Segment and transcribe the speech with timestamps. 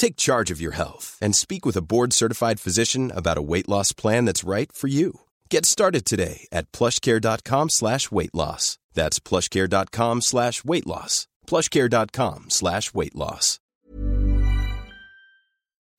[0.00, 3.92] Take charge of your health and speak with a board-certified physician about a weight loss
[3.92, 5.20] plan that's right for you.
[5.50, 8.78] Get started today at plushcare.com slash weight loss.
[8.94, 11.26] That's plushcare.com slash weight loss.
[11.46, 13.58] plushcare.com slash weight loss.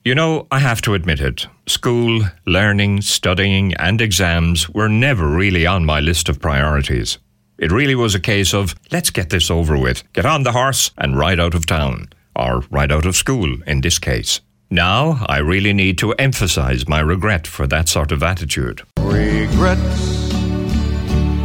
[0.04, 1.46] You know, I have to admit it.
[1.68, 7.20] School, learning, studying, and exams were never really on my list of priorities.
[7.60, 10.90] It really was a case of, let's get this over with, get on the horse
[10.98, 12.10] and ride out of town.
[12.36, 14.42] Or right out of school, in this case.
[14.70, 18.82] Now, I really need to emphasize my regret for that sort of attitude.
[19.00, 20.32] Regrets,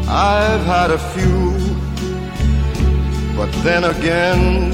[0.09, 1.51] I've had a few,
[3.37, 4.71] but then again,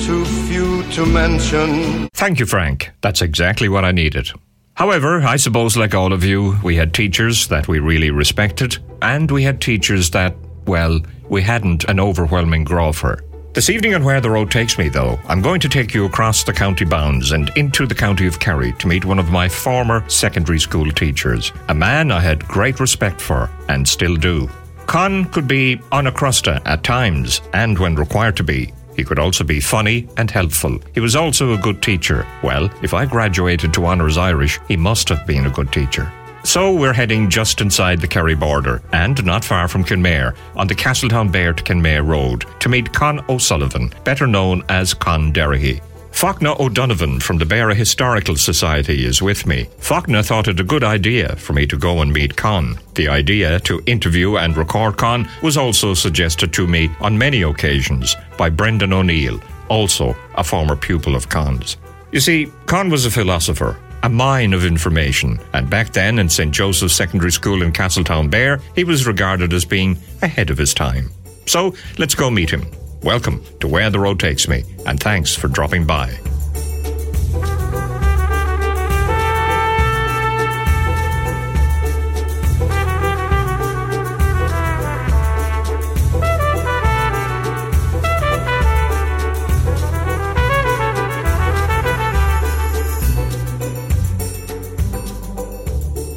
[0.00, 2.10] too few to mention.
[2.12, 2.90] Thank you, Frank.
[3.00, 4.30] That's exactly what I needed.
[4.74, 9.30] However, I suppose, like all of you, we had teachers that we really respected, and
[9.30, 10.34] we had teachers that,
[10.66, 11.00] well,
[11.30, 13.23] we hadn't an overwhelming grow for.
[13.54, 16.42] This evening on Where the Road Takes Me, though, I'm going to take you across
[16.42, 20.02] the county bounds and into the county of Kerry to meet one of my former
[20.10, 24.50] secondary school teachers, a man I had great respect for and still do.
[24.86, 28.72] Con could be on a crusta at times, and when required to be.
[28.96, 30.80] He could also be funny and helpful.
[30.92, 32.26] He was also a good teacher.
[32.42, 36.12] Well, if I graduated to Honours Irish, he must have been a good teacher.
[36.44, 40.74] So we're heading just inside the Kerry border and not far from Kenmare on the
[40.74, 45.80] Castletownbere to Kenmare Road to meet Con O'Sullivan, better known as Con Derrihy.
[46.12, 49.64] Fachtna O'Donovan from the Beara Historical Society is with me.
[49.80, 52.78] Fachtna thought it a good idea for me to go and meet Con.
[52.94, 58.14] The idea to interview and record Con was also suggested to me on many occasions
[58.36, 61.78] by Brendan O'Neill, also a former pupil of Con's.
[62.12, 66.52] You see, Con was a philosopher, a mine of information, and back then in St.
[66.52, 71.10] Joseph's Secondary School in Castletownbere, he was regarded as being ahead of his time.
[71.46, 72.70] So let's go meet him.
[73.02, 76.18] Welcome to Where the Road Takes Me, and thanks for dropping by.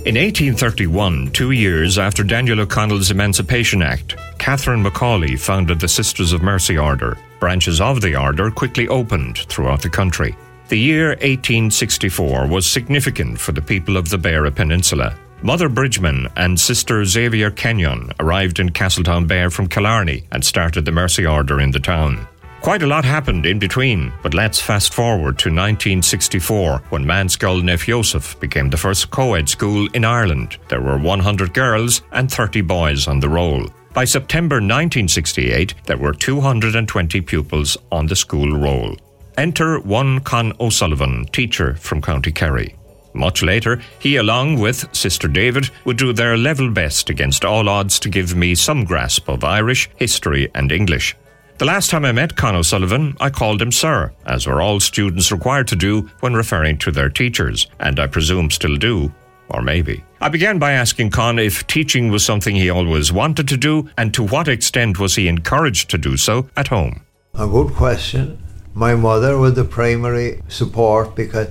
[0.08, 6.42] In 1831, two years after Daniel O'Connell's Emancipation Act, Catherine McAuley founded the Sisters of
[6.42, 7.18] Mercy Order.
[7.42, 10.34] Branches of the order quickly opened throughout the country.
[10.70, 15.14] The year 1864 was significant for the people of the Beara Peninsula.
[15.42, 20.94] Mother Bridgman and Sister Xavier Kenyon arrived in Castletown Castletownbere from Killarney and started the
[20.94, 22.26] Mercy Order in the town.
[22.62, 27.86] Quite a lot happened in between, but let's fast forward to 1964 when Meánscoil Naomh
[27.86, 30.58] Iósaf became the first co ed school in Ireland.
[30.68, 33.68] There were 100 girls and 30 boys on the roll.
[33.94, 38.98] By September 1968, there were 220 pupils on the school roll.
[39.38, 42.76] Enter one Con O'Sullivan, teacher from County Kerry.
[43.14, 47.98] Much later, he, along with Sister David, would do their level best against all odds
[48.00, 51.16] to give me some grasp of Irish, history, and English.
[51.58, 55.32] The last time I met Con O'Sullivan, I called him Sir, as were all students
[55.32, 59.12] required to do when referring to their teachers, and I presume still do,
[59.50, 60.04] or maybe.
[60.22, 64.14] I began by asking Con if teaching was something he always wanted to do, and
[64.14, 67.02] to what extent was he encouraged to do so at home.
[67.34, 68.38] A good question.
[68.76, 71.48] My mother was the primary support because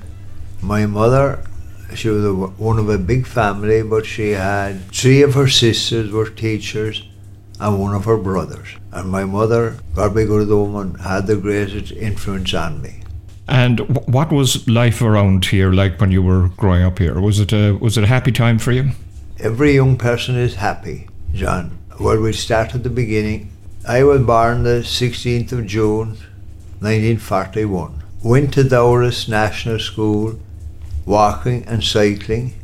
[0.63, 1.43] my mother,
[1.97, 6.31] she was one of a big family, but she had three of her sisters were
[6.31, 7.03] teachers
[7.61, 8.69] and one of her brothers.
[8.93, 13.03] And my mother, God be good woman, had the greatest influence on me.
[13.49, 17.21] And what was life around here like when you were growing up here?
[17.21, 18.91] Was it a was it a happy time for you?
[19.39, 21.79] Every young person is happy, John.
[22.01, 23.51] Well, we start at the beginning.
[23.87, 26.17] I was born the 16th of June,
[26.81, 28.03] 1941.
[28.25, 30.41] Went to Dawros National School,
[31.05, 32.55] walking and cycling,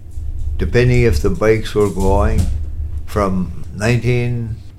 [0.57, 2.41] depending if the bikes were going,
[3.07, 3.65] from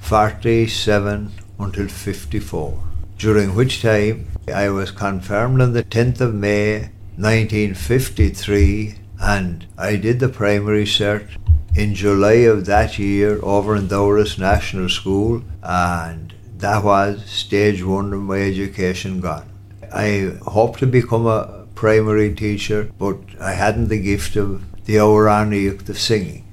[0.03, 2.83] 1947 until 54,
[3.17, 10.19] during which time I was confirmed on the 10th of May 1953 and I did
[10.19, 11.27] the primary cert
[11.73, 18.11] in July of that year over in Dawros National School and that was stage one
[18.11, 19.50] of my education gone.
[19.94, 25.88] I hoped to become a primary teacher but I hadn't the gift of the Ouranic
[25.88, 26.44] of singing.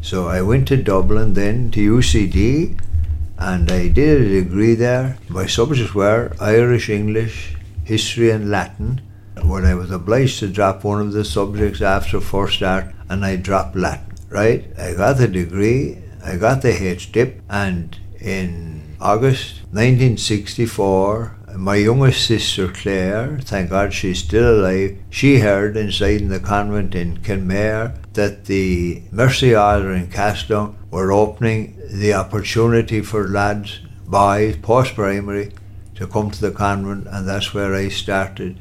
[0.00, 2.78] So I went to Dublin then to UCD
[3.38, 5.18] and I did a degree there.
[5.28, 9.00] My subjects were Irish, English, History and Latin.
[9.42, 13.36] When I was obliged to drop one of the subjects after first art and I
[13.36, 14.64] dropped Latin, right?
[14.78, 22.68] I got the degree, I got the HDip and in August 1964 my youngest sister
[22.68, 28.46] Claire, thank God she's still alive, she heard inside in the convent in Kenmare that
[28.46, 35.50] the Mercy Order in Castletown were opening the opportunity for lads, boys, post primary,
[35.96, 38.60] to come to the convent, and that's where I started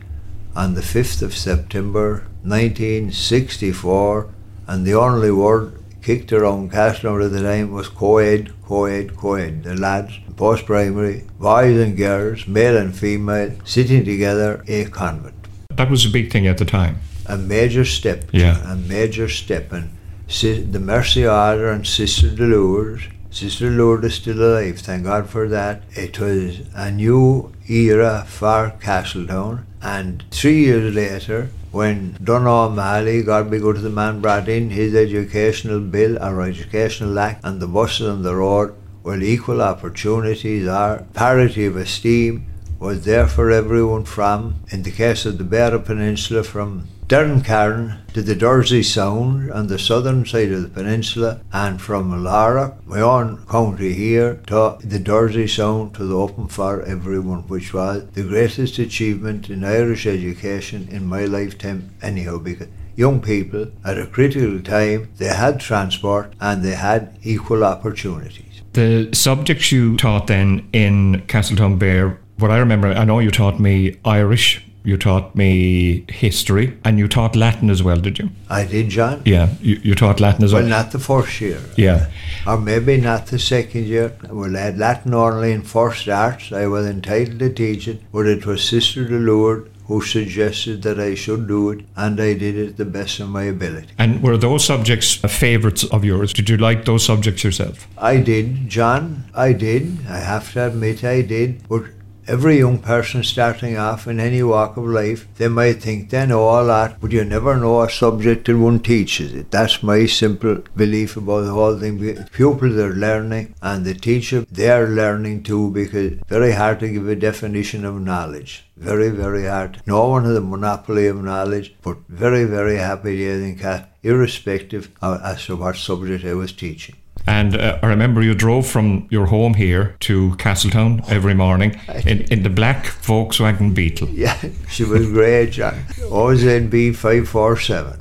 [0.56, 4.34] on the 5th of September 1964.
[4.66, 9.16] And the only word kicked around Castletown at the time was co ed, co ed,
[9.16, 9.64] co ed.
[9.64, 15.36] The lads, post primary, boys and girls, male and female, sitting together, in a convent.
[15.76, 17.00] That was a big thing at the time.
[17.28, 18.26] A major step.
[18.32, 18.58] Yeah.
[18.72, 19.72] A major step.
[19.72, 19.92] And
[20.28, 23.08] the Mercy Order and Sister Lourdes.
[23.30, 25.84] Sister Lourdes is still alive, thank God for that.
[25.92, 29.66] It was a new era for Castletown.
[29.82, 34.70] And three years later, when Donogh O'Malley, God be good to the man, brought in
[34.70, 40.68] his educational bill or educational act and the buses on the road, well, equal opportunities
[40.68, 42.46] or parity of esteem
[42.80, 48.24] was there for everyone from, in the case of the Beara Peninsula, from Derrencairn to
[48.24, 53.46] the Dursey Sound on the southern side of the peninsula, and from Lauragh, my own
[53.46, 58.80] county here, to the Dursey Sound to the open for everyone, which was the greatest
[58.80, 65.08] achievement in Irish education in my lifetime, anyhow, because young people at a critical time
[65.18, 68.64] they had transport and they had equal opportunities.
[68.74, 74.00] The subjects you taught then in Castletownbere, what I remember, I know you taught me
[74.04, 78.30] Irish, you taught me history, and you taught Latin as well, did you?
[78.50, 79.22] I did, John.
[79.26, 80.62] Yeah, you, you taught Latin as well.
[80.62, 81.62] Well, not the first year.
[81.78, 82.10] yeah.
[82.46, 84.16] or maybe not the second year.
[84.30, 86.52] Well, I had Latin only in first arts.
[86.52, 91.14] I was entitled to teach it, but it was Sister Lourdes who suggested that I
[91.14, 93.90] should do it, and I did it the best of my ability.
[93.98, 96.32] And were those subjects favourites of yours?
[96.32, 97.88] Did you like those subjects yourself?
[97.98, 99.26] I did, John.
[99.36, 99.98] I did.
[100.08, 101.68] I have to admit I did.
[101.68, 101.84] But
[102.28, 106.44] every young person starting off in any walk of life, they might think they know
[106.44, 109.52] all that, but you never know a subject till one teaches it.
[109.52, 112.26] That's my simple belief about the whole thing.
[112.32, 117.08] Pupils are learning, and the teacher, they're learning too, because it's very hard to give
[117.08, 118.66] a definition of knowledge.
[118.78, 119.82] Very, very hard.
[119.86, 124.90] No one has a monopoly of knowledge, but very, very happy to think that, irrespective
[125.02, 126.96] of as to what subject I was teaching.
[127.26, 132.24] And uh, I remember you drove from your home here to Castletown every morning in,
[132.24, 134.10] in the black Volkswagen Beetle.
[134.24, 134.38] Yeah,
[134.70, 135.74] she was great, John.
[136.00, 138.00] OZB 547.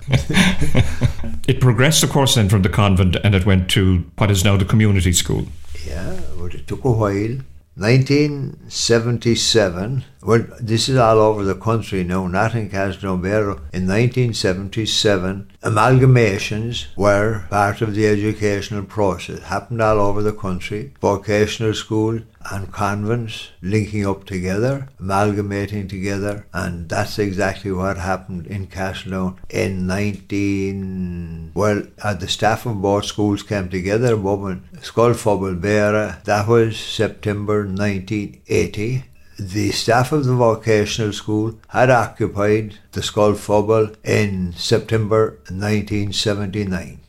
[1.49, 4.57] it progressed, of course, then from the convent and it went to what is now
[4.57, 5.47] the community school.
[5.87, 7.38] Yeah, but it took a while.
[7.75, 13.59] 1977, well, this is all over the country now, not in Castelnuovo.
[13.73, 19.43] In 1977, amalgamations were part of the educational process.
[19.43, 20.95] Happened all over the country.
[21.00, 28.67] Vocational school and convents linking up together, amalgamating together, and that's exactly what happened in
[28.67, 31.52] Castletown in 19.
[31.55, 36.79] Well, uh, the staff of both schools came together, Bobbin, Scoil Phobail Bhéarra, that was
[36.79, 39.05] September 1980
[39.51, 47.01] the staff of the vocational school had occupied the Scullfobble in September 1979.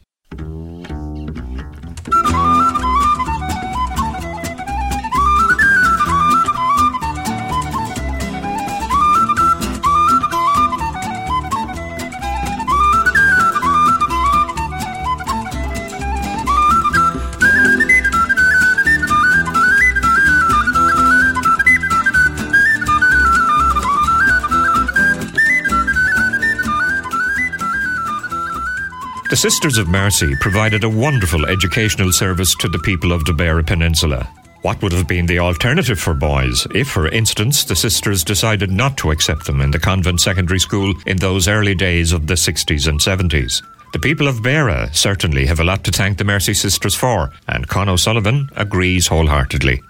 [29.33, 33.65] The Sisters of Mercy provided a wonderful educational service to the people of the Beara
[33.65, 34.29] Peninsula.
[34.61, 38.95] What would have been the alternative for boys if, for instance, the sisters decided not
[38.97, 42.87] to accept them in the convent secondary school in those early days of the 60s
[42.87, 43.63] and 70s?
[43.91, 47.67] The people of Beara certainly have a lot to thank the Mercy Sisters for, and
[47.67, 49.81] Con O'Sullivan agrees wholeheartedly.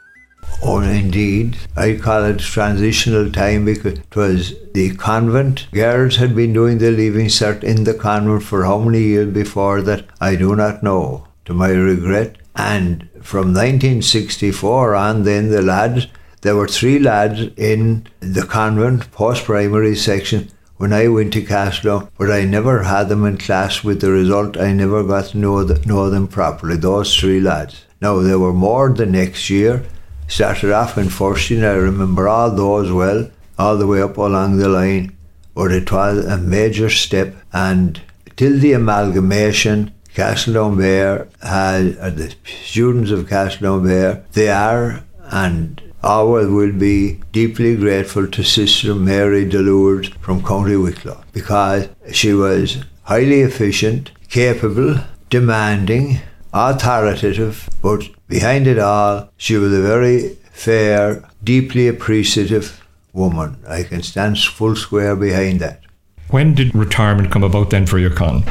[0.62, 1.58] Oh, indeed.
[1.76, 5.68] I call it transitional time because it was the convent.
[5.72, 9.82] Girls had been doing the leaving cert in the convent for how many years before
[9.82, 12.38] that, I do not know, to my regret.
[12.56, 16.08] And from 1964 on, then the lads,
[16.42, 22.10] there were three lads in the convent post primary section when I went to Caslow,
[22.18, 25.64] but I never had them in class with the result I never got to know,
[25.86, 27.86] know them properly, those three lads.
[28.02, 29.86] Now, there were more the next year,
[30.34, 34.58] started off in first year, I remember all those well, all the way up along
[34.58, 35.16] the line,
[35.54, 37.36] but it was a major step.
[37.54, 38.02] And
[38.36, 42.34] till the amalgamation, Castletownbere had, uh, the
[42.66, 50.14] students of Castletownbere, they are and always will be deeply grateful to Sister Mary DeLourdes
[50.18, 54.98] from County Wicklow because she was highly efficient, capable,
[55.30, 56.20] demanding,
[56.54, 63.56] authoritative, but behind it all, she was a very fair, deeply appreciative woman.
[63.68, 65.82] I can stand full square behind that.
[66.30, 68.44] When did retirement come about then for your con?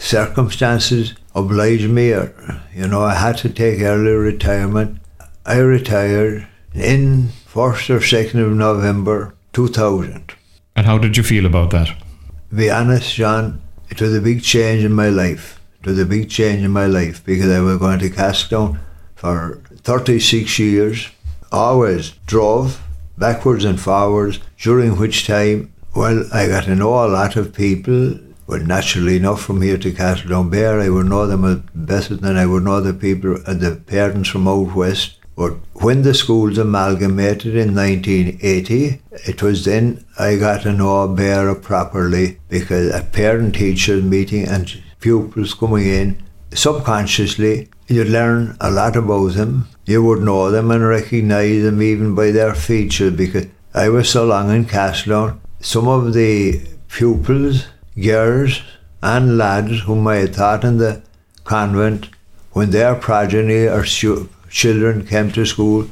[0.00, 2.34] Circumstances obliged me, or,
[2.74, 4.98] you know, I had to take early retirement.
[5.46, 10.34] I retired in 1st or 2nd of November 2000.
[10.74, 11.86] And how did you feel about that?
[11.86, 15.60] To be honest, John, it was a big change in my life.
[15.78, 18.80] It was a big change in my life because I was going to Castletown
[19.20, 21.10] for 36 years.
[21.52, 22.80] Always drove
[23.18, 28.18] backwards and forwards, during which time, well, I got to know a lot of people.
[28.46, 32.64] Well, naturally enough, from here to Castletownbere, I would know them better than I would
[32.64, 35.18] know the people and the parents from out west.
[35.36, 41.60] But when the schools amalgamated in 1980, it was then I got to know Beara
[41.60, 46.22] properly because a parent teacher meeting and pupils coming in,
[46.52, 49.66] subconsciously, you'd learn a lot about them.
[49.84, 54.24] You would know them and recognise them even by their features because I was so
[54.24, 55.40] long in Castletown.
[55.60, 57.66] Some of the pupils,
[58.00, 58.62] girls
[59.02, 61.02] and lads whom I had taught in the
[61.44, 62.08] convent,
[62.52, 65.88] when their progeny or stu- children came to school,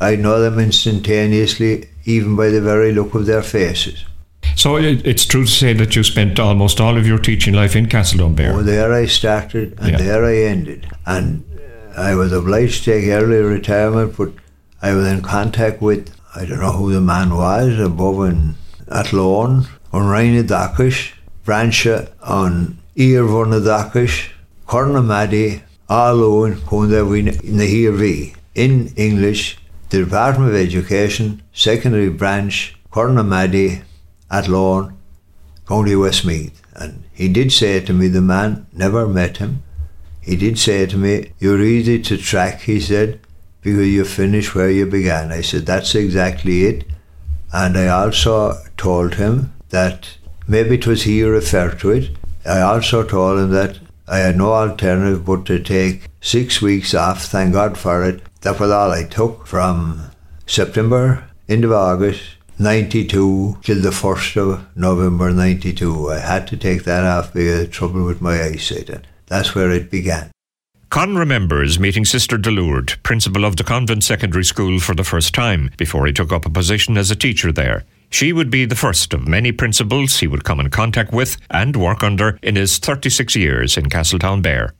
[0.00, 4.04] I know them instantaneously, even by the very look of their faces.
[4.56, 7.76] So it, it's true to say that you spent almost all of your teaching life
[7.76, 8.54] in Castletownbere.
[8.54, 9.98] Oh, there I started and Yeah.
[9.98, 10.86] there I ended.
[11.04, 11.44] And
[11.96, 14.32] I was obliged to take early retirement, but
[14.80, 18.54] I was in contact with, I don't know who the man was, above in
[18.90, 21.12] Athlone, on Raina Dakish,
[21.44, 24.30] Brancha on Earvona Dakish,
[24.66, 28.34] Cornamaddy, Alone, Kunda Nahirvi.
[28.54, 29.58] In English,
[29.90, 33.82] the Department of Education, Secondary Branch, Cornamaddy,
[34.30, 34.96] Athlone,
[35.66, 36.60] County Westmeath.
[36.74, 39.62] And he did say to me, the man never met him.
[40.20, 43.20] He did say to me, You're easy to track, he said,
[43.62, 45.32] because you finish where you began.
[45.32, 46.84] I said, That's exactly it.
[47.52, 50.18] And I also told him that
[50.48, 52.10] maybe it was he who referred to it.
[52.44, 53.78] I also told him that
[54.08, 58.22] I had no alternative but to take six weeks off, thank God for it.
[58.42, 60.10] That was all I took from
[60.46, 66.10] September, of August, 92 till the 1st of November 92.
[66.10, 68.88] I had to take that off because of trouble with my eyesight.
[68.88, 70.30] And that's where it began.
[70.88, 75.70] Con remembers meeting Sister Delourde, principal of the convent secondary school, for the first time
[75.76, 77.84] before he took up a position as a teacher there.
[78.08, 81.76] She would be the first of many principals he would come in contact with and
[81.76, 84.70] work under in his 36 years in Castletown Castletownbere.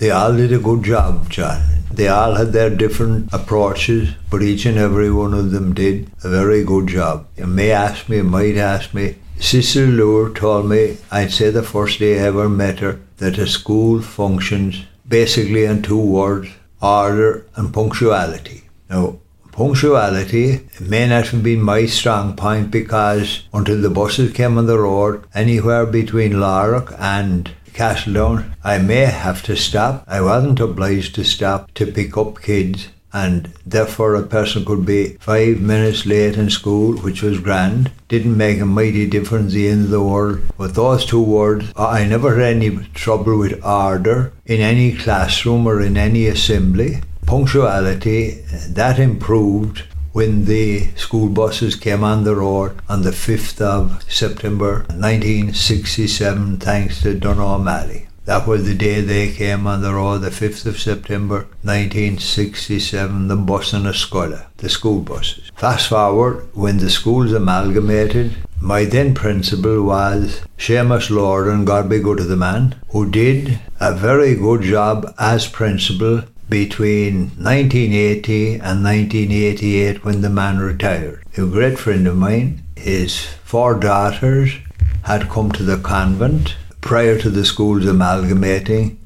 [0.00, 1.60] They all did a good job, John.
[1.92, 6.30] They all had their different approaches, but each and every one of them did a
[6.30, 7.26] very good job.
[7.36, 9.16] You may ask me, might ask me.
[9.38, 13.46] Sister Lure told me, I'd say the first day I ever met her, that a
[13.46, 16.48] school functions basically in two words
[16.80, 18.62] order and punctuality.
[18.88, 19.18] Now,
[19.52, 24.78] punctuality may not have been my strong point because until the buses came on the
[24.78, 30.04] road, anywhere between Lauragh and Castletown, I may have to stop.
[30.06, 35.16] I wasn't obliged to stop to pick up kids and therefore a person could be
[35.20, 37.90] five minutes late in school, which was grand.
[38.08, 40.40] Didn't make a mighty difference the end of the world.
[40.56, 45.80] But those two words, I never had any trouble with order in any classroom or
[45.80, 47.02] in any assembly.
[47.26, 54.02] Punctuality, that improved when the school buses came on the road on the 5th of
[54.10, 58.08] September 1967, thanks to Donogh O'Malley.
[58.24, 63.36] That was the day they came on the road, the 5th of September 1967, the
[63.36, 65.50] bus and a scholar, the school buses.
[65.56, 71.08] Fast forward, when the schools amalgamated, my then principal was Seamus
[71.52, 76.22] and God be good to the man, who did a very good job as principal
[76.50, 81.24] between 1980 and 1988 when the man retired.
[81.38, 84.56] A great friend of mine, his four daughters
[85.04, 88.98] had come to the convent prior to the schools amalgamating,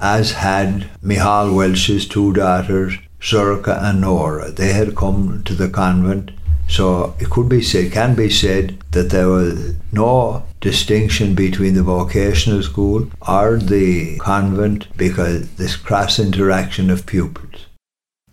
[0.00, 4.50] as had Michal Welch's two daughters, Zurka and Nora.
[4.50, 6.30] They had come to the convent,
[6.68, 11.82] so it could be said, can be said, that there was no distinction between the
[11.82, 17.66] vocational school or the convent because this cross interaction of pupils.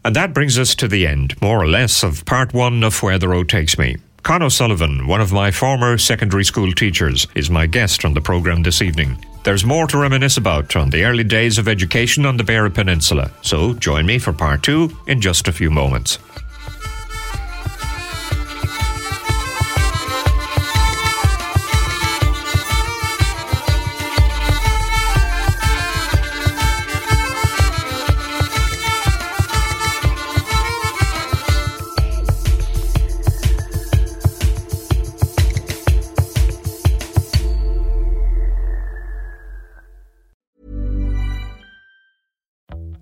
[0.04, 3.18] And that brings us to the end, more or less, of part one of Where
[3.18, 3.98] the Road Takes Me.
[4.22, 8.64] Con O'Sullivan, one of my former secondary school teachers, is my guest on the programme
[8.64, 9.24] this evening.
[9.44, 13.32] There's more to reminisce about on the early days of education on the Beara Peninsula,
[13.44, 16.18] so join me for part two in just a few moments.